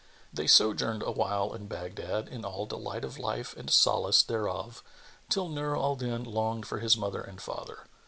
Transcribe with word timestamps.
They 0.33 0.47
sojourned 0.47 1.03
awhile 1.03 1.53
in 1.53 1.67
Baghdad 1.67 2.27
in 2.27 2.43
all 2.43 2.65
delight 2.65 3.05
of 3.05 3.19
life 3.19 3.55
and 3.55 3.69
solace 3.69 4.23
thereof 4.23 4.81
till 5.29 5.47
Nur 5.47 5.77
al 5.77 5.95
Din 5.95 6.23
longed 6.23 6.65
for 6.65 6.79
his 6.79 6.97
mother 6.97 7.21
and 7.21 7.39
father. 7.39 7.85